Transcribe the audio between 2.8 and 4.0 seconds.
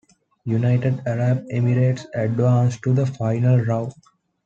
to the Final Round.